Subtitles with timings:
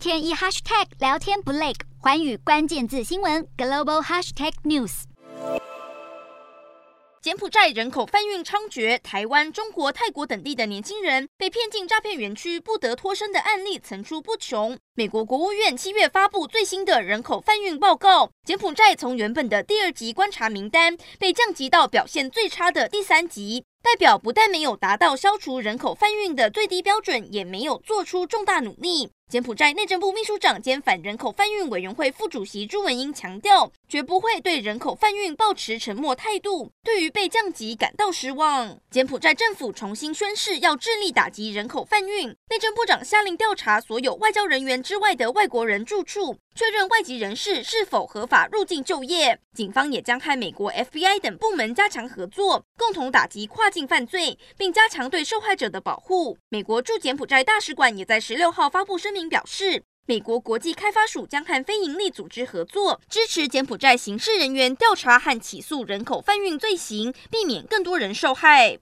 [0.00, 5.02] 天一 hashtag 聊天不累，寰宇关键字新闻 global hashtag news。
[7.20, 14.74] 柬埔寨人口贩运猖獗，台湾、中国、泰国等地的年轻人被骗进诈骗园区不得脱身的案例层出不穷。
[14.94, 23.62] 美国国务院七月发布最新的人口贩运报告，柬埔寨从原本的第二级观察名单被降级到表现最差的第三级。
[23.82, 29.10] 代表不但没有达到消除人口贩运的最低标准，也没有做出重大努力。
[29.30, 38.76] 柬埔寨内政部秘书长兼反人口贩运委员会副主席朱文英强调，绝不会对人口贩运抱持沉默态度，对于被降级感到失望。
[38.90, 46.36] 柬埔寨政府重新宣誓要致力打击人口贩运，内政部长下令调查所有外交人员之外的外国人住处。
[46.56, 56.36] 确认外籍人士是否合法入境就业，警方也将和美国 FBI 等部门加强合作，共同打击跨境犯罪，并加强对受害者的保护。
[56.48, 68.78] 美国驻柬埔寨大使馆也在十六号发布声明明表示，美国国际开发署将和非营利组织合作，支持柬埔寨刑事人员调查和起诉人口贩运罪行，避免更多人受害。